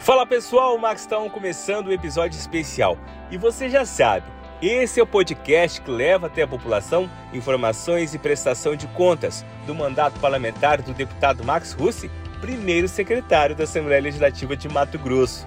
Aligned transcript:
Fala 0.00 0.24
pessoal, 0.24 0.74
o 0.74 0.80
Max 0.80 1.02
estão 1.02 1.28
começando 1.28 1.88
o 1.88 1.90
um 1.90 1.92
episódio 1.92 2.34
especial. 2.34 2.96
E 3.30 3.36
você 3.36 3.68
já 3.68 3.84
sabe, 3.84 4.24
esse 4.62 4.98
é 4.98 5.02
o 5.02 5.06
podcast 5.06 5.78
que 5.82 5.90
leva 5.90 6.26
até 6.26 6.40
a 6.40 6.48
população 6.48 7.08
informações 7.34 8.14
e 8.14 8.18
prestação 8.18 8.74
de 8.74 8.86
contas 8.88 9.44
do 9.66 9.74
mandato 9.74 10.18
parlamentar 10.18 10.80
do 10.80 10.94
deputado 10.94 11.44
Max 11.44 11.74
Russi, 11.74 12.10
primeiro 12.40 12.88
secretário 12.88 13.54
da 13.54 13.64
Assembleia 13.64 14.00
Legislativa 14.00 14.56
de 14.56 14.70
Mato 14.70 14.98
Grosso. 14.98 15.46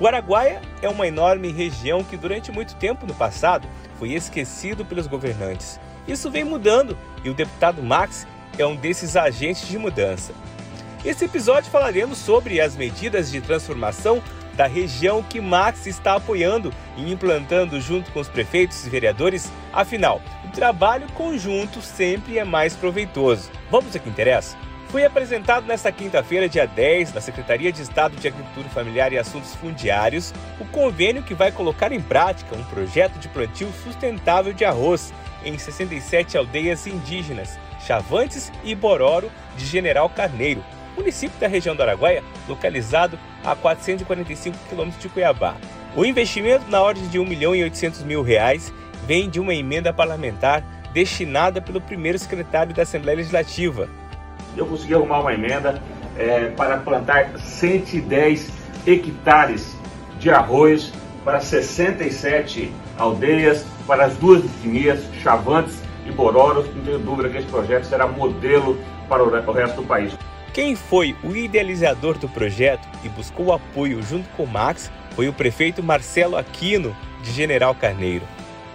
O 0.00 0.06
Araguaia 0.08 0.60
é 0.82 0.88
uma 0.88 1.06
enorme 1.06 1.52
região 1.52 2.02
que 2.02 2.16
durante 2.16 2.50
muito 2.50 2.74
tempo 2.74 3.06
no 3.06 3.14
passado 3.14 3.68
foi 4.00 4.14
esquecido 4.14 4.84
pelos 4.84 5.06
governantes. 5.06 5.78
Isso 6.08 6.28
vem 6.28 6.42
mudando 6.42 6.98
e 7.22 7.30
o 7.30 7.34
deputado 7.34 7.80
Max 7.80 8.26
é 8.58 8.66
um 8.66 8.74
desses 8.74 9.14
agentes 9.16 9.68
de 9.68 9.78
mudança. 9.78 10.34
Nesse 11.04 11.24
episódio 11.24 11.68
falaremos 11.68 12.18
sobre 12.18 12.60
as 12.60 12.76
medidas 12.76 13.28
de 13.28 13.40
transformação 13.40 14.22
da 14.54 14.68
região 14.68 15.20
que 15.20 15.40
Max 15.40 15.86
está 15.86 16.14
apoiando 16.14 16.72
e 16.96 17.10
implantando 17.10 17.80
junto 17.80 18.12
com 18.12 18.20
os 18.20 18.28
prefeitos 18.28 18.86
e 18.86 18.90
vereadores. 18.90 19.50
Afinal, 19.72 20.22
o 20.44 20.52
trabalho 20.52 21.10
conjunto 21.12 21.82
sempre 21.82 22.38
é 22.38 22.44
mais 22.44 22.76
proveitoso. 22.76 23.50
Vamos 23.68 23.96
ao 23.96 24.00
que 24.00 24.08
interessa? 24.08 24.56
Foi 24.90 25.04
apresentado 25.04 25.66
nesta 25.66 25.90
quinta-feira, 25.90 26.48
dia 26.48 26.66
10, 26.66 27.14
na 27.14 27.20
Secretaria 27.20 27.72
de 27.72 27.82
Estado 27.82 28.14
de 28.14 28.28
Agricultura 28.28 28.68
Familiar 28.68 29.12
e 29.12 29.18
Assuntos 29.18 29.54
Fundiários, 29.56 30.32
o 30.60 30.66
convênio 30.66 31.22
que 31.24 31.34
vai 31.34 31.50
colocar 31.50 31.90
em 31.90 32.00
prática 32.00 32.54
um 32.54 32.62
projeto 32.64 33.18
de 33.18 33.26
plantio 33.28 33.72
sustentável 33.82 34.52
de 34.52 34.64
arroz 34.64 35.12
em 35.44 35.58
67 35.58 36.36
aldeias 36.36 36.86
indígenas, 36.86 37.58
Chavantes 37.84 38.52
e 38.62 38.74
Bororo 38.74 39.32
de 39.56 39.64
General 39.64 40.08
Carneiro, 40.10 40.62
município 40.96 41.38
da 41.38 41.46
região 41.46 41.74
do 41.74 41.82
Araguaia, 41.82 42.22
localizado 42.48 43.18
a 43.44 43.54
445 43.54 44.56
quilômetros 44.68 45.02
de 45.02 45.08
Cuiabá. 45.08 45.56
O 45.94 46.04
investimento 46.04 46.70
na 46.70 46.80
ordem 46.80 47.06
de 47.08 47.18
1 47.18 47.24
milhão 47.24 47.54
e 47.54 47.62
800 47.62 48.02
mil 48.02 48.22
reais 48.22 48.72
vem 49.06 49.28
de 49.28 49.40
uma 49.40 49.54
emenda 49.54 49.92
parlamentar 49.92 50.64
destinada 50.92 51.60
pelo 51.60 51.80
primeiro 51.80 52.18
secretário 52.18 52.74
da 52.74 52.82
Assembleia 52.82 53.16
Legislativa. 53.16 53.88
Eu 54.56 54.66
consegui 54.66 54.94
arrumar 54.94 55.20
uma 55.20 55.32
emenda 55.32 55.82
é, 56.16 56.46
para 56.50 56.78
plantar 56.78 57.38
110 57.38 58.50
hectares 58.86 59.76
de 60.18 60.30
arroz 60.30 60.92
para 61.24 61.40
67 61.40 62.72
aldeias, 62.98 63.64
para 63.86 64.06
as 64.06 64.16
duas 64.16 64.44
etnias, 64.44 65.00
Chavantes 65.22 65.80
e 66.06 66.10
Bororos. 66.10 66.66
Não 66.74 66.84
tenho 66.84 66.98
dúvida 66.98 67.28
que 67.28 67.38
esse 67.38 67.46
projeto 67.46 67.84
será 67.84 68.06
modelo 68.06 68.78
para 69.08 69.22
o 69.22 69.52
resto 69.52 69.76
do 69.76 69.86
país. 69.86 70.12
Quem 70.52 70.76
foi 70.76 71.16
o 71.24 71.34
idealizador 71.34 72.18
do 72.18 72.28
projeto 72.28 72.86
e 73.02 73.08
buscou 73.08 73.54
apoio 73.54 74.02
junto 74.02 74.28
com 74.36 74.44
Max 74.44 74.92
foi 75.12 75.26
o 75.26 75.32
prefeito 75.32 75.82
Marcelo 75.82 76.36
Aquino, 76.36 76.94
de 77.22 77.32
General 77.32 77.74
Carneiro. 77.74 78.26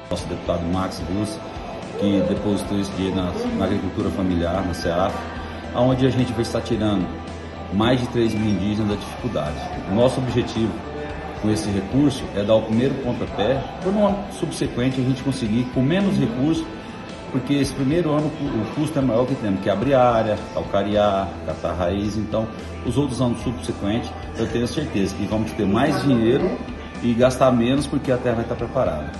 Nosso 0.09 0.25
deputado 0.25 0.63
Max 0.63 0.99
Russo, 1.07 1.39
que 1.99 2.19
depositou 2.27 2.79
esse 2.79 2.91
dinheiro 2.93 3.15
na, 3.15 3.31
na 3.31 3.65
agricultura 3.65 4.09
familiar, 4.09 4.65
na 4.65 4.73
CEAF, 4.73 5.15
onde 5.75 6.07
a 6.07 6.09
gente 6.09 6.33
vai 6.33 6.41
estar 6.41 6.61
tirando 6.61 7.07
mais 7.73 7.99
de 7.99 8.07
3 8.07 8.33
mil 8.33 8.49
indígenas 8.49 8.89
da 8.89 8.95
dificuldade. 8.95 9.59
Nosso 9.93 10.19
objetivo 10.19 10.73
com 11.43 11.51
esse 11.51 11.69
recurso 11.69 12.23
é 12.35 12.41
dar 12.43 12.55
o 12.55 12.63
primeiro 12.63 12.95
pontapé, 12.95 13.61
para 13.81 13.91
no 13.91 14.07
ano 14.07 14.17
subsequente 14.31 14.99
a 14.99 15.03
gente 15.03 15.21
conseguir, 15.21 15.65
com 15.75 15.83
menos 15.83 16.17
recursos, 16.17 16.65
porque 17.31 17.53
esse 17.53 17.73
primeiro 17.73 18.11
ano 18.11 18.27
o 18.27 18.75
custo 18.75 18.97
é 18.99 19.01
maior 19.01 19.25
que 19.25 19.35
temos 19.35 19.61
que 19.61 19.69
abrir 19.69 19.93
área, 19.93 20.37
calcarear, 20.53 21.29
catar 21.45 21.73
raiz, 21.73 22.17
então 22.17 22.47
os 22.85 22.97
outros 22.97 23.21
anos 23.21 23.41
subsequentes 23.41 24.09
eu 24.37 24.47
tenho 24.47 24.67
certeza 24.67 25.15
que 25.15 25.25
vamos 25.25 25.51
ter 25.51 25.65
mais 25.65 26.01
dinheiro 26.03 26.57
e 27.03 27.13
gastar 27.13 27.51
menos 27.51 27.85
porque 27.85 28.11
a 28.11 28.17
terra 28.17 28.35
vai 28.35 28.43
estar 28.43 28.55
preparada. 28.55 29.11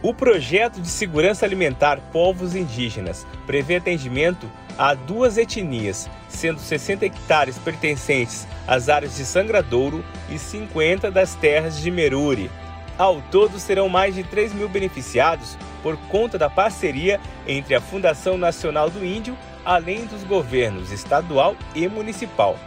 O 0.00 0.14
projeto 0.14 0.80
de 0.80 0.88
segurança 0.88 1.44
alimentar 1.44 1.98
povos 2.12 2.54
indígenas 2.54 3.26
prevê 3.46 3.76
atendimento 3.76 4.48
a 4.78 4.94
duas 4.94 5.36
etnias, 5.36 6.08
sendo 6.28 6.60
60 6.60 7.04
hectares 7.04 7.58
pertencentes 7.58 8.46
às 8.66 8.88
áreas 8.88 9.16
de 9.16 9.24
Sangradouro 9.24 10.04
e 10.30 10.38
50 10.38 11.10
das 11.10 11.34
terras 11.34 11.80
de 11.80 11.90
Meruri. 11.90 12.48
Ao 12.96 13.20
todo, 13.22 13.58
serão 13.58 13.88
mais 13.88 14.14
de 14.14 14.22
3 14.22 14.52
mil 14.52 14.68
beneficiados 14.68 15.58
por 15.82 15.96
conta 16.08 16.38
da 16.38 16.48
parceria 16.50 17.20
entre 17.46 17.74
a 17.74 17.80
Fundação 17.80 18.36
Nacional 18.36 18.90
do 18.90 19.04
Índio, 19.04 19.36
além 19.64 20.06
dos 20.06 20.24
governos 20.24 20.90
estadual 20.92 21.56
e 21.74 21.86
municipal. 21.88 22.58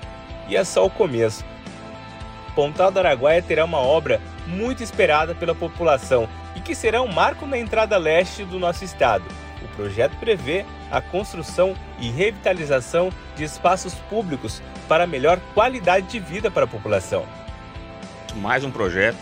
E 0.48 0.56
é 0.56 0.64
só 0.64 0.86
o 0.86 0.90
começo. 0.90 1.46
Pontal 2.56 2.92
do 2.92 3.00
Araguaia 3.00 3.42
terá 3.42 3.64
uma 3.64 3.80
obra 3.80 4.22
muito 4.46 4.84
esperada 4.84 5.34
pela 5.34 5.56
população 5.56 6.28
e 6.56 6.60
que 6.60 6.76
será 6.76 7.02
um 7.02 7.12
marco 7.12 7.46
na 7.46 7.58
entrada 7.58 7.98
leste 7.98 8.44
do 8.44 8.60
nosso 8.60 8.84
estado. 8.84 9.24
O 9.64 9.68
projeto 9.76 10.18
prevê 10.20 10.66
a 10.92 11.00
construção 11.00 11.76
e 12.00 12.10
revitalização 12.10 13.10
de 13.36 13.44
espaços 13.44 13.94
públicos 13.94 14.62
para 14.88 15.08
melhor 15.08 15.40
qualidade 15.54 16.08
de 16.08 16.20
vida 16.20 16.52
para 16.52 16.66
a 16.66 16.68
população 16.68 17.26
mais 18.34 18.64
um 18.64 18.72
projeto, 18.72 19.18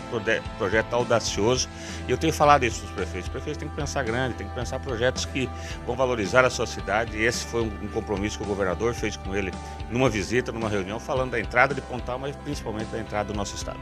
projeto 0.58 0.94
audacioso. 0.94 1.68
E 2.06 2.10
eu 2.10 2.18
tenho 2.18 2.32
falado 2.32 2.64
isso 2.64 2.80
para 2.80 2.88
os 2.88 2.94
prefeitos. 2.94 3.26
Os 3.26 3.32
prefeitos 3.32 3.58
têm 3.58 3.68
que 3.68 3.76
pensar 3.76 4.02
grande, 4.02 4.34
têm 4.34 4.48
que 4.48 4.54
pensar 4.54 4.78
projetos 4.80 5.24
que 5.24 5.48
vão 5.86 5.96
valorizar 5.96 6.44
a 6.44 6.50
sua 6.50 6.66
cidade. 6.66 7.16
E 7.16 7.24
esse 7.24 7.44
foi 7.46 7.62
um 7.62 7.88
compromisso 7.88 8.38
que 8.38 8.44
o 8.44 8.46
governador 8.46 8.94
fez 8.94 9.16
com 9.16 9.34
ele 9.34 9.52
numa 9.90 10.08
visita, 10.08 10.52
numa 10.52 10.68
reunião, 10.68 10.98
falando 10.98 11.32
da 11.32 11.40
entrada 11.40 11.74
de 11.74 11.80
Pontal, 11.80 12.18
mas 12.18 12.36
principalmente 12.36 12.86
da 12.86 12.98
entrada 12.98 13.32
do 13.32 13.36
nosso 13.36 13.54
estado. 13.54 13.80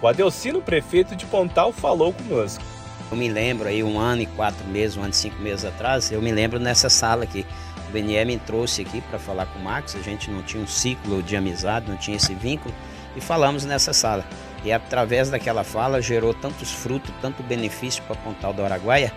O 0.00 0.06
Adelcino, 0.06 0.60
prefeito 0.60 1.16
de 1.16 1.24
Pontal, 1.26 1.72
falou 1.72 2.12
conosco. 2.12 2.62
Eu 3.10 3.16
me 3.16 3.28
lembro 3.28 3.68
aí 3.68 3.84
um 3.84 3.98
ano 3.98 4.22
e 4.22 4.26
quatro 4.26 4.66
meses, 4.66 4.96
um 4.96 5.00
ano 5.00 5.10
e 5.10 5.16
cinco 5.16 5.40
meses 5.40 5.64
atrás, 5.64 6.10
eu 6.10 6.20
me 6.20 6.32
lembro 6.32 6.58
nessa 6.58 6.90
sala 6.90 7.24
aqui. 7.24 7.46
O 7.88 7.92
BNE 7.92 8.24
me 8.24 8.36
trouxe 8.36 8.82
aqui 8.82 9.00
para 9.00 9.18
falar 9.18 9.46
com 9.46 9.60
o 9.60 9.62
Max, 9.62 9.94
a 9.94 10.00
gente 10.00 10.28
não 10.28 10.42
tinha 10.42 10.62
um 10.62 10.66
ciclo 10.66 11.22
de 11.22 11.36
amizade, 11.36 11.88
não 11.88 11.96
tinha 11.96 12.16
esse 12.16 12.34
vínculo 12.34 12.74
e 13.16 13.20
falamos 13.20 13.64
nessa 13.64 13.92
sala. 13.92 14.24
E 14.62 14.70
através 14.70 15.30
daquela 15.30 15.64
fala 15.64 16.02
gerou 16.02 16.34
tantos 16.34 16.70
frutos, 16.70 17.12
tanto 17.20 17.42
benefício 17.42 18.02
para 18.04 18.16
Pontal 18.16 18.52
do 18.52 18.62
Araguaia, 18.62 19.12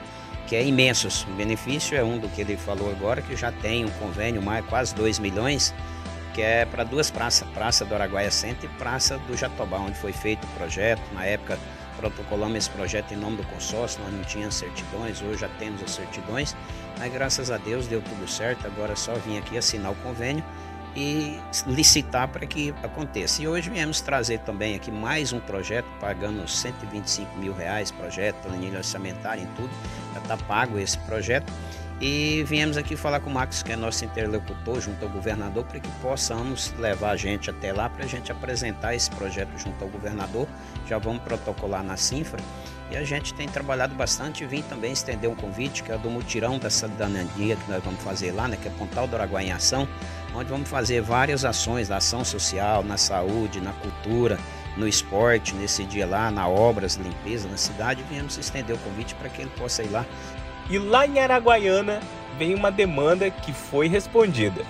que 0.47 0.55
é 0.55 0.63
imensos. 0.63 1.23
O 1.25 1.31
benefício 1.31 1.97
é 1.97 2.03
um 2.03 2.17
do 2.17 2.29
que 2.29 2.41
ele 2.41 2.57
falou 2.57 2.89
agora, 2.89 3.21
que 3.21 3.35
já 3.35 3.51
tem 3.51 3.85
um 3.85 3.89
convênio, 3.91 4.41
mais 4.41 4.65
quase 4.65 4.95
2 4.95 5.19
milhões, 5.19 5.73
que 6.33 6.41
é 6.41 6.65
para 6.65 6.83
duas 6.83 7.11
praças, 7.11 7.47
Praça 7.49 7.83
do 7.83 7.93
Araguaia 7.93 8.31
Centro 8.31 8.65
e 8.65 8.77
Praça 8.77 9.17
do 9.27 9.35
Jatobá, 9.35 9.77
onde 9.77 9.97
foi 9.97 10.13
feito 10.13 10.45
o 10.45 10.47
projeto. 10.51 11.01
Na 11.13 11.25
época 11.25 11.59
protocolamos 11.97 12.57
esse 12.57 12.69
projeto 12.69 13.13
em 13.13 13.17
nome 13.17 13.37
do 13.37 13.43
consórcio, 13.43 14.01
nós 14.03 14.13
não 14.13 14.23
tínhamos 14.23 14.55
certidões, 14.55 15.21
hoje 15.21 15.41
já 15.41 15.49
temos 15.59 15.83
as 15.83 15.91
certidões, 15.91 16.55
mas 16.97 17.11
graças 17.11 17.51
a 17.51 17.57
Deus 17.57 17.87
deu 17.87 18.01
tudo 18.01 18.25
certo, 18.25 18.65
agora 18.65 18.93
é 18.93 18.95
só 18.95 19.13
vim 19.15 19.37
aqui 19.37 19.57
assinar 19.57 19.91
o 19.91 19.95
convênio 19.95 20.43
e 20.95 21.39
licitar 21.67 22.27
para 22.27 22.45
que 22.45 22.73
aconteça. 22.83 23.41
E 23.41 23.47
hoje 23.47 23.69
viemos 23.69 24.01
trazer 24.01 24.39
também 24.39 24.75
aqui 24.75 24.91
mais 24.91 25.31
um 25.33 25.39
projeto, 25.39 25.87
pagando 25.99 26.47
125 26.47 27.37
mil 27.37 27.53
reais, 27.53 27.91
projeto, 27.91 28.35
planilha 28.43 28.77
orçamentária 28.77 29.41
e 29.41 29.47
tudo, 29.55 29.69
já 30.13 30.19
está 30.19 30.37
pago 30.37 30.77
esse 30.77 30.97
projeto. 30.99 31.51
E 32.01 32.45
viemos 32.47 32.77
aqui 32.77 32.95
falar 32.95 33.19
com 33.19 33.29
o 33.29 33.33
Max, 33.33 33.61
que 33.61 33.73
é 33.73 33.75
nosso 33.75 34.05
interlocutor 34.05 34.79
junto 34.79 35.03
ao 35.03 35.11
governador, 35.11 35.65
para 35.65 35.81
que 35.81 35.89
possamos 36.01 36.73
levar 36.77 37.11
a 37.11 37.17
gente 37.17 37.49
até 37.49 37.73
lá 37.73 37.89
para 37.89 38.05
a 38.05 38.07
gente 38.07 38.31
apresentar 38.31 38.95
esse 38.95 39.09
projeto 39.11 39.57
junto 39.57 39.83
ao 39.83 39.89
governador. 39.89 40.47
Já 40.87 40.97
vamos 40.97 41.21
protocolar 41.23 41.83
na 41.83 41.97
Sinfra 41.97 42.39
e 42.89 42.95
a 42.95 43.03
gente 43.03 43.33
tem 43.33 43.49
trabalhado 43.49 43.93
bastante 43.95 44.43
e 44.43 44.47
vim 44.47 44.61
também 44.61 44.93
estender 44.93 45.29
um 45.29 45.35
convite, 45.35 45.83
que 45.83 45.91
é 45.91 45.97
do 45.97 46.09
mutirão 46.09 46.57
da 46.57 46.69
cidadania 46.69 47.55
que 47.57 47.69
nós 47.69 47.83
vamos 47.83 48.01
fazer 48.01 48.31
lá, 48.31 48.47
né, 48.47 48.57
que 48.59 48.67
é 48.67 48.71
Pontal 48.71 49.05
do 49.05 49.15
Araguaia 49.15 49.47
em 49.47 49.51
Ação, 49.51 49.87
onde 50.35 50.49
vamos 50.49 50.69
fazer 50.69 51.01
várias 51.01 51.43
ações 51.45 51.87
da 51.87 51.97
ação 51.97 52.23
social, 52.23 52.83
na 52.83 52.97
saúde, 52.97 53.61
na 53.61 53.73
cultura, 53.73 54.37
no 54.77 54.87
esporte, 54.87 55.53
nesse 55.55 55.83
dia 55.83 56.05
lá, 56.05 56.31
na 56.31 56.47
obras, 56.47 56.95
limpeza 56.95 57.47
na 57.47 57.57
cidade. 57.57 58.03
Viemos 58.09 58.37
estender 58.37 58.75
o 58.75 58.79
convite 58.79 59.15
para 59.15 59.29
que 59.29 59.41
ele 59.41 59.51
possa 59.57 59.83
ir 59.83 59.89
lá. 59.89 60.05
E 60.69 60.77
lá 60.77 61.05
em 61.05 61.19
Araguaiana 61.19 61.99
vem 62.37 62.55
uma 62.55 62.71
demanda 62.71 63.29
que 63.29 63.51
foi 63.51 63.87
respondida. 63.87 64.63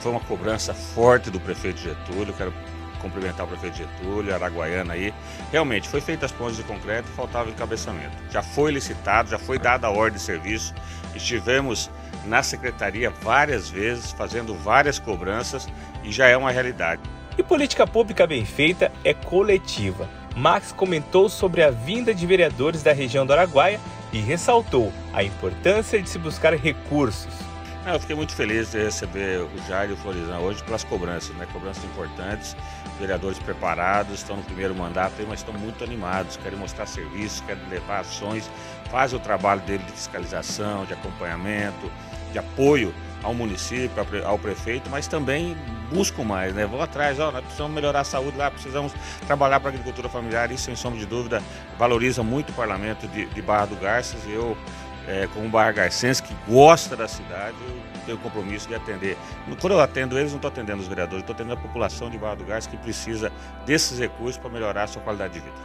Foi 0.00 0.12
uma 0.12 0.20
cobrança 0.20 0.72
forte 0.72 1.30
do 1.30 1.40
prefeito 1.40 1.80
Getúlio, 1.80 2.34
quero 2.34 2.52
cumprimentar 3.00 3.46
o 3.46 3.48
prefeito 3.48 3.76
Getúlio, 3.76 4.34
Araguaiana 4.34 4.94
aí. 4.94 5.12
Realmente, 5.50 5.88
foi 5.88 6.00
feita 6.00 6.26
as 6.26 6.32
pontes 6.32 6.56
de 6.56 6.62
concreto, 6.62 7.08
faltava 7.08 7.50
encabeçamento. 7.50 8.16
Já 8.30 8.42
foi 8.42 8.72
licitado, 8.72 9.30
já 9.30 9.38
foi 9.38 9.58
dada 9.58 9.86
a 9.86 9.90
ordem 9.90 10.14
de 10.14 10.20
serviço. 10.20 10.74
Estivemos 11.14 11.90
na 12.24 12.42
secretaria 12.42 13.10
várias 13.10 13.68
vezes, 13.68 14.12
fazendo 14.12 14.54
várias 14.54 14.98
cobranças 14.98 15.68
e 16.02 16.10
já 16.10 16.26
é 16.26 16.36
uma 16.36 16.50
realidade. 16.50 17.02
E 17.36 17.42
política 17.42 17.86
pública 17.86 18.26
bem 18.26 18.44
feita 18.44 18.92
é 19.02 19.12
coletiva. 19.12 20.08
Max 20.36 20.72
comentou 20.72 21.28
sobre 21.28 21.62
a 21.62 21.70
vinda 21.70 22.14
de 22.14 22.26
vereadores 22.26 22.82
da 22.82 22.92
região 22.92 23.24
do 23.24 23.32
Araguaia 23.32 23.80
e 24.12 24.18
ressaltou 24.18 24.92
a 25.12 25.22
importância 25.22 26.00
de 26.00 26.08
se 26.08 26.18
buscar 26.18 26.54
recursos. 26.54 27.53
Eu 27.86 28.00
fiquei 28.00 28.16
muito 28.16 28.34
feliz 28.34 28.72
de 28.72 28.82
receber 28.82 29.42
o 29.42 29.68
Jair 29.68 29.90
e 29.90 29.92
o 29.92 29.96
Florizão 29.98 30.40
hoje 30.40 30.64
pelas 30.64 30.82
cobranças, 30.82 31.36
né? 31.36 31.46
Cobranças 31.52 31.84
importantes, 31.84 32.56
vereadores 32.98 33.38
preparados, 33.38 34.14
estão 34.14 34.38
no 34.38 34.42
primeiro 34.42 34.74
mandato 34.74 35.12
mas 35.28 35.40
estão 35.40 35.52
muito 35.52 35.84
animados, 35.84 36.38
querem 36.38 36.58
mostrar 36.58 36.86
serviços, 36.86 37.42
querem 37.42 37.62
levar 37.68 38.00
ações, 38.00 38.50
fazem 38.90 39.18
o 39.18 39.20
trabalho 39.20 39.60
dele 39.60 39.84
de 39.84 39.92
fiscalização, 39.92 40.86
de 40.86 40.94
acompanhamento, 40.94 41.92
de 42.32 42.38
apoio 42.38 42.94
ao 43.22 43.34
município, 43.34 43.92
ao 44.24 44.38
prefeito, 44.38 44.88
mas 44.88 45.06
também 45.06 45.54
buscam 45.92 46.24
mais, 46.24 46.54
né? 46.54 46.64
Vão 46.64 46.80
atrás, 46.80 47.20
ó, 47.20 47.30
nós 47.30 47.42
precisamos 47.42 47.74
melhorar 47.74 48.00
a 48.00 48.04
saúde 48.04 48.38
lá, 48.38 48.50
precisamos 48.50 48.94
trabalhar 49.26 49.60
para 49.60 49.68
a 49.68 49.72
agricultura 49.72 50.08
familiar, 50.08 50.50
isso 50.50 50.64
sem 50.64 50.74
sombra 50.74 50.98
de 50.98 51.06
dúvida 51.06 51.42
valoriza 51.78 52.22
muito 52.22 52.48
o 52.48 52.54
parlamento 52.54 53.06
de, 53.08 53.26
de 53.26 53.42
Barra 53.42 53.66
do 53.66 53.76
Garças 53.76 54.24
e 54.24 54.32
eu 54.32 54.56
é, 55.06 55.28
como 55.32 55.48
barra-garcense 55.48 56.22
que 56.22 56.34
gosta 56.48 56.96
da 56.96 57.06
cidade, 57.06 57.56
eu 57.60 58.00
tenho 58.06 58.18
o 58.18 58.20
compromisso 58.20 58.68
de 58.68 58.74
atender. 58.74 59.16
Quando 59.60 59.72
eu 59.74 59.80
atendo 59.80 60.18
eles, 60.18 60.32
não 60.32 60.38
estou 60.38 60.50
atendendo 60.50 60.80
os 60.80 60.88
vereadores, 60.88 61.20
estou 61.20 61.34
atendendo 61.34 61.54
a 61.58 61.62
população 61.62 62.10
de 62.10 62.18
Barra 62.18 62.36
do 62.36 62.44
Garças 62.44 62.70
que 62.70 62.76
precisa 62.76 63.30
desses 63.66 63.98
recursos 63.98 64.38
para 64.38 64.50
melhorar 64.50 64.84
a 64.84 64.86
sua 64.86 65.02
qualidade 65.02 65.34
de 65.34 65.40
vida. 65.40 65.56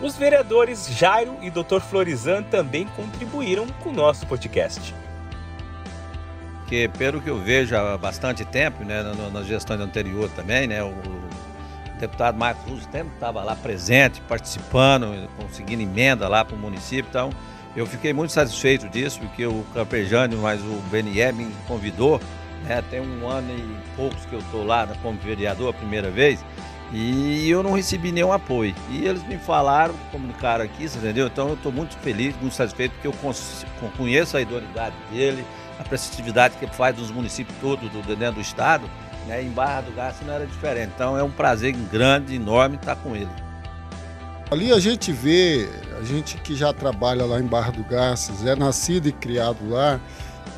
Os 0.00 0.16
vereadores 0.16 0.88
Jairo 0.88 1.38
e 1.40 1.50
Dr. 1.50 1.80
Florizan 1.80 2.42
também 2.42 2.86
contribuíram 2.96 3.66
com 3.82 3.90
o 3.90 3.92
nosso 3.92 4.26
podcast. 4.26 4.94
Que, 6.66 6.88
pelo 6.88 7.20
que 7.20 7.30
eu 7.30 7.38
vejo 7.38 7.76
há 7.76 7.96
bastante 7.96 8.44
tempo, 8.44 8.84
né, 8.84 9.02
nas 9.32 9.46
gestões 9.46 9.80
anteriores 9.80 10.32
também, 10.32 10.66
né, 10.66 10.82
o 10.82 10.94
deputado 11.98 12.36
Marcos 12.36 12.70
Russo 12.70 12.88
sempre 12.90 13.14
estava 13.14 13.42
lá 13.42 13.54
presente, 13.54 14.20
participando, 14.22 15.28
conseguindo 15.38 15.82
emenda 15.82 16.26
lá 16.28 16.44
para 16.44 16.56
o 16.56 16.58
município. 16.58 17.06
Então, 17.08 17.30
eu 17.76 17.86
fiquei 17.86 18.12
muito 18.12 18.32
satisfeito 18.32 18.88
disso, 18.88 19.18
porque 19.20 19.46
o 19.46 19.64
Campejânio, 19.74 20.38
mas 20.38 20.60
o 20.60 20.82
BNE 20.90 21.32
me 21.32 21.52
convidou, 21.66 22.20
né, 22.64 22.82
tem 22.90 23.00
um 23.00 23.28
ano 23.28 23.50
e 23.50 23.96
poucos 23.96 24.24
que 24.26 24.32
eu 24.32 24.38
estou 24.38 24.64
lá 24.64 24.86
como 25.02 25.18
vereador 25.18 25.70
a 25.70 25.72
primeira 25.72 26.10
vez, 26.10 26.44
e 26.92 27.50
eu 27.50 27.62
não 27.62 27.72
recebi 27.72 28.12
nenhum 28.12 28.32
apoio. 28.32 28.74
E 28.90 29.04
eles 29.04 29.26
me 29.26 29.36
falaram, 29.36 29.94
comunicaram 30.12 30.64
aqui, 30.64 30.84
entendeu? 30.84 31.26
Então 31.26 31.48
eu 31.48 31.54
estou 31.54 31.72
muito 31.72 31.96
feliz, 31.98 32.36
muito 32.40 32.54
satisfeito, 32.54 32.92
porque 32.92 33.08
eu 33.08 33.90
conheço 33.96 34.36
a 34.36 34.40
idoneidade 34.40 34.94
dele, 35.10 35.44
a 35.78 35.82
prestatividade 35.82 36.56
que 36.56 36.64
ele 36.64 36.72
faz 36.72 36.94
dos 36.94 37.10
municípios 37.10 37.56
todos 37.60 37.90
do, 37.90 38.02
dentro 38.14 38.36
do 38.36 38.40
estado, 38.40 38.88
né? 39.26 39.42
em 39.42 39.50
Barra 39.50 39.80
do 39.80 39.92
Garça 39.92 40.24
não 40.24 40.34
era 40.34 40.46
diferente. 40.46 40.92
Então 40.94 41.18
é 41.18 41.22
um 41.22 41.30
prazer 41.30 41.72
grande, 41.90 42.36
enorme 42.36 42.76
estar 42.76 42.94
com 42.96 43.16
ele. 43.16 43.30
Ali 44.50 44.72
a 44.72 44.78
gente 44.78 45.10
vê, 45.10 45.68
a 45.98 46.04
gente 46.04 46.36
que 46.38 46.54
já 46.54 46.72
trabalha 46.72 47.24
lá 47.24 47.40
em 47.40 47.46
Barra 47.46 47.72
do 47.72 47.84
Garças, 47.84 48.44
é 48.46 48.54
nascido 48.54 49.08
e 49.08 49.12
criado 49.12 49.68
lá 49.68 50.00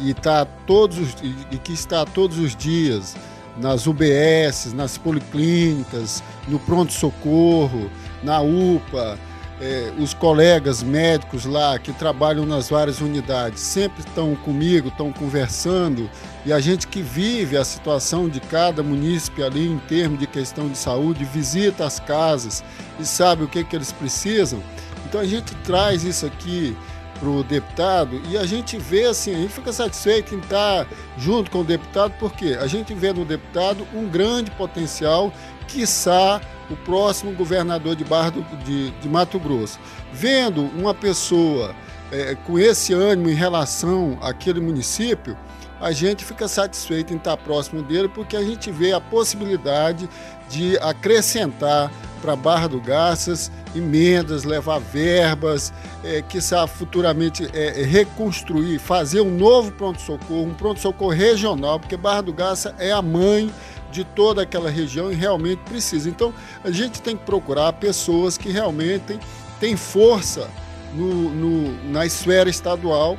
e, 0.00 0.12
tá 0.14 0.44
todos 0.44 0.98
os, 0.98 1.16
e 1.50 1.58
que 1.58 1.72
está 1.72 2.04
todos 2.04 2.38
os 2.38 2.54
dias 2.54 3.16
nas 3.56 3.86
UBS, 3.86 4.72
nas 4.74 4.98
policlínicas, 4.98 6.22
no 6.46 6.58
pronto-socorro, 6.58 7.90
na 8.22 8.40
UPA, 8.40 9.18
é, 9.60 9.90
os 9.98 10.12
colegas 10.12 10.82
médicos 10.82 11.46
lá 11.46 11.78
que 11.78 11.92
trabalham 11.92 12.44
nas 12.44 12.68
várias 12.68 13.00
unidades 13.00 13.60
sempre 13.60 14.00
estão 14.00 14.34
comigo, 14.36 14.88
estão 14.88 15.10
conversando, 15.12 16.10
e 16.44 16.52
a 16.52 16.60
gente 16.60 16.86
que 16.86 17.00
vive 17.00 17.56
a 17.56 17.64
situação 17.64 18.28
de 18.28 18.40
cada 18.40 18.82
munícipe 18.82 19.42
ali 19.42 19.66
em 19.66 19.78
termos 19.78 20.18
de 20.18 20.26
questão 20.26 20.68
de 20.68 20.76
saúde, 20.76 21.24
visita 21.24 21.86
as 21.86 21.98
casas 21.98 22.62
e 23.00 23.04
sabe 23.04 23.44
o 23.44 23.48
que, 23.48 23.64
que 23.64 23.74
eles 23.74 23.92
precisam. 23.92 24.60
Então 25.06 25.20
a 25.20 25.26
gente 25.26 25.54
traz 25.56 26.02
isso 26.04 26.26
aqui 26.26 26.76
para 27.18 27.28
o 27.28 27.42
deputado 27.42 28.20
e 28.28 28.36
a 28.36 28.44
gente 28.44 28.76
vê 28.76 29.04
assim, 29.04 29.34
a 29.34 29.38
gente 29.38 29.52
fica 29.52 29.72
satisfeito 29.72 30.34
em 30.34 30.38
estar 30.38 30.86
junto 31.16 31.50
com 31.50 31.60
o 31.60 31.64
deputado, 31.64 32.12
porque 32.18 32.58
a 32.60 32.66
gente 32.66 32.92
vê 32.92 33.12
no 33.12 33.24
deputado 33.24 33.86
um 33.94 34.08
grande 34.08 34.50
potencial, 34.50 35.32
quiçá 35.66 36.40
o 36.68 36.76
próximo 36.76 37.32
governador 37.32 37.94
de 37.96 38.04
Barra 38.04 38.30
do, 38.30 38.42
de, 38.64 38.90
de 38.90 39.08
Mato 39.08 39.38
Grosso. 39.38 39.78
Vendo 40.12 40.62
uma 40.76 40.92
pessoa 40.92 41.74
é, 42.10 42.34
com 42.34 42.58
esse 42.58 42.92
ânimo 42.92 43.30
em 43.30 43.34
relação 43.34 44.18
àquele 44.20 44.60
município, 44.60 45.36
a 45.80 45.92
gente 45.92 46.24
fica 46.24 46.48
satisfeito 46.48 47.12
em 47.12 47.16
estar 47.16 47.36
próximo 47.36 47.82
dele, 47.82 48.08
porque 48.08 48.36
a 48.36 48.42
gente 48.42 48.70
vê 48.70 48.92
a 48.92 49.00
possibilidade 49.00 50.08
de 50.48 50.78
acrescentar 50.78 51.90
para 52.26 52.34
Barra 52.34 52.66
do 52.66 52.80
Garças 52.80 53.52
emendas, 53.72 54.42
levar 54.42 54.80
verbas, 54.80 55.72
é, 56.02 56.20
que 56.22 56.40
futuramente 56.66 57.48
é, 57.54 57.84
reconstruir, 57.84 58.80
fazer 58.80 59.20
um 59.20 59.30
novo 59.30 59.70
pronto-socorro, 59.70 60.42
um 60.42 60.54
pronto-socorro 60.54 61.12
regional, 61.12 61.78
porque 61.78 61.96
Barra 61.96 62.22
do 62.22 62.32
Garça 62.32 62.74
é 62.80 62.90
a 62.90 63.00
mãe 63.00 63.48
de 63.92 64.02
toda 64.02 64.42
aquela 64.42 64.68
região 64.68 65.12
e 65.12 65.14
realmente 65.14 65.60
precisa. 65.60 66.08
Então, 66.08 66.34
a 66.64 66.70
gente 66.72 67.00
tem 67.00 67.16
que 67.16 67.24
procurar 67.24 67.72
pessoas 67.74 68.36
que 68.36 68.50
realmente 68.50 69.20
têm 69.60 69.76
força 69.76 70.50
no, 70.94 71.30
no, 71.30 71.92
na 71.92 72.04
esfera 72.04 72.50
estadual 72.50 73.16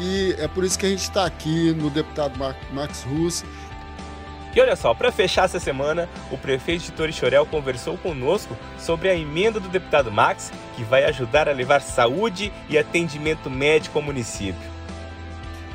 e 0.00 0.34
é 0.38 0.48
por 0.48 0.64
isso 0.64 0.76
que 0.76 0.86
a 0.86 0.88
gente 0.88 1.02
está 1.02 1.24
aqui 1.24 1.72
no 1.72 1.90
deputado 1.90 2.36
Max 2.72 3.04
Russo. 3.04 3.44
E 4.54 4.60
olha 4.60 4.74
só, 4.74 4.94
para 4.94 5.12
fechar 5.12 5.44
essa 5.44 5.60
semana, 5.60 6.08
o 6.30 6.38
prefeito 6.38 6.84
de 6.84 6.92
Torixorel 6.92 7.46
conversou 7.46 7.96
conosco 7.98 8.56
sobre 8.78 9.08
a 9.08 9.14
emenda 9.14 9.60
do 9.60 9.68
deputado 9.68 10.10
Max, 10.10 10.52
que 10.74 10.82
vai 10.82 11.04
ajudar 11.04 11.48
a 11.48 11.52
levar 11.52 11.80
saúde 11.80 12.52
e 12.68 12.78
atendimento 12.78 13.50
médico 13.50 13.98
ao 13.98 14.04
município. 14.04 14.78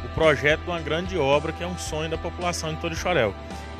O 0.03 0.09
projeto 0.09 0.61
de 0.61 0.69
uma 0.69 0.81
grande 0.81 1.17
obra 1.17 1.51
que 1.51 1.63
é 1.63 1.67
um 1.67 1.77
sonho 1.77 2.09
da 2.09 2.17
população 2.17 2.73
de 2.73 2.81
Torixorel 2.81 3.33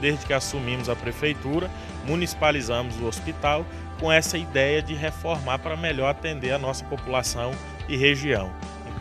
desde 0.04 0.25
que 0.25 0.34
assumimos 0.34 0.90
a 0.90 0.95
prefeitura, 0.98 1.72
municipalizamos 2.06 3.00
o 3.00 3.06
hospital 3.06 3.66
com 4.01 4.12
essa 4.12 4.38
ideia 4.38 4.81
de 4.81 4.94
reformar 4.94 5.60
para 5.60 5.78
melhor 5.78 6.10
atender 6.10 6.51
a 6.51 6.60
nossa 6.60 6.84
população 6.84 7.54
e 7.88 7.95
região. 7.95 8.51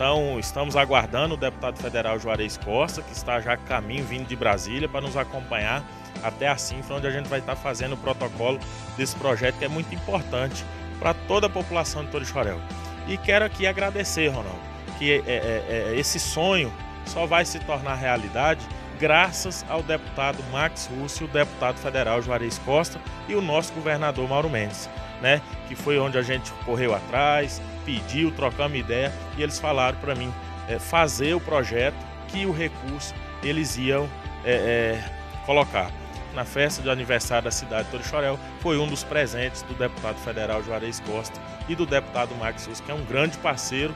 Então, 0.03 0.37
estamos 0.37 0.75
aguardando 0.75 1.35
o 1.35 1.37
deputado 1.37 1.79
federal 1.79 2.19
Juarez 2.19 2.57
Costa, 2.57 3.01
que 3.03 3.13
está 3.13 3.41
já 3.41 3.57
caminho 3.57 4.05
vindo 4.05 4.27
de 4.27 4.35
Brasília, 4.35 4.89
para 4.89 5.01
nos 5.01 5.17
acompanhar 5.17 5.81
até 6.25 6.49
a 6.49 6.57
Cinfra, 6.57 6.97
onde 6.97 7.07
a 7.07 7.11
gente 7.13 7.29
vai 7.29 7.39
estar 7.39 7.55
fazendo 7.55 7.93
o 7.93 7.97
protocolo 7.97 8.59
desse 8.97 9.15
projeto 9.15 9.59
que 9.59 9.65
é 9.65 9.69
muito 9.69 9.95
importante 9.95 10.65
para 10.99 11.15
toda 11.15 11.47
a 11.47 11.49
população 11.49 12.05
de 12.05 12.11
Torixorel. 12.11 12.61
E 13.07 13.17
quero 13.17 13.45
aqui 13.45 13.65
agradecer, 13.65 14.27
Ronaldo, 14.27 14.59
que 14.99 15.13
é, 15.13 15.19
é, 15.25 15.93
é, 15.95 15.97
esse 15.97 16.19
sonho 16.19 16.73
só 17.07 17.25
vai 17.25 17.45
se 17.45 17.61
tornar 17.61 17.95
realidade 17.95 18.67
graças 18.99 19.65
ao 19.69 19.85
deputado 19.85 20.43
Max 20.51 20.91
Russo, 20.99 21.27
o 21.27 21.29
deputado 21.29 21.77
federal 21.77 22.21
Juarez 22.21 22.59
Costa 22.59 23.01
e 23.29 23.37
o 23.37 23.41
nosso 23.41 23.73
governador 23.73 24.29
Mauro 24.29 24.51
Mendes, 24.51 24.91
né? 25.21 25.41
Que 25.69 25.77
foi 25.77 25.97
onde 25.97 26.19
a 26.19 26.23
gente 26.23 26.51
correu 26.65 26.93
atrás, 26.93 27.63
pediu, 27.85 28.31
trocamos 28.33 28.79
ideia 28.79 29.13
e 29.37 29.43
eles 29.43 29.59
falaram 29.59 29.99
para 29.99 30.15
mim 30.15 30.33
é, 30.69 30.79
fazer 30.79 31.35
o 31.35 31.41
projeto 31.41 31.97
que 32.29 32.47
o 32.47 32.53
recurso 32.53 33.15
eles 33.43 33.77
iam 33.77 34.09
é, 34.45 34.53
é, 34.53 35.45
colocar. 35.45 35.91
Na 36.35 36.45
festa 36.45 36.81
de 36.81 36.89
aniversário 36.89 37.45
da 37.45 37.51
cidade 37.51 37.85
de 37.85 37.91
Torixorel, 37.91 38.39
foi 38.61 38.79
um 38.79 38.87
dos 38.87 39.05
presentes 39.05 39.61
do 39.63 39.75
deputado 39.75 40.17
federal 40.17 40.63
Juarez 40.63 40.99
Costa 41.01 41.39
e 41.69 41.75
do 41.75 41.85
deputado 41.85 42.35
Max 42.37 42.67
Russo, 42.67 42.83
que 42.83 42.91
é 42.91 42.95
um 42.95 43.05
grande 43.05 43.37
parceiro, 43.39 43.95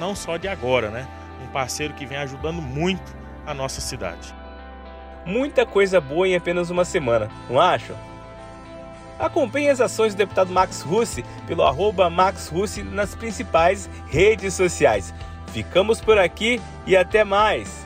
não 0.00 0.16
só 0.16 0.36
de 0.36 0.48
agora, 0.48 0.90
né? 0.90 1.06
Um 1.44 1.46
parceiro 1.46 1.94
que 1.94 2.04
vem 2.04 2.18
ajudando 2.18 2.60
muito 2.60 3.14
a 3.46 3.54
nossa 3.54 3.80
cidade 3.80 4.34
muita 5.26 5.66
coisa 5.66 6.00
boa 6.00 6.28
em 6.28 6.36
apenas 6.36 6.70
uma 6.70 6.84
semana, 6.84 7.28
não 7.50 7.60
acham? 7.60 7.96
Acompanhe 9.18 9.68
as 9.68 9.80
ações 9.80 10.14
do 10.14 10.18
deputado 10.18 10.52
Max 10.52 10.82
Russi 10.82 11.24
pelo 11.46 11.62
arroba 11.62 12.10
Max 12.10 12.48
Russi 12.48 12.82
nas 12.82 13.14
principais 13.14 13.88
redes 14.08 14.54
sociais. 14.54 15.14
Ficamos 15.52 16.00
por 16.00 16.18
aqui 16.18 16.60
e 16.86 16.96
até 16.96 17.24
mais! 17.24 17.85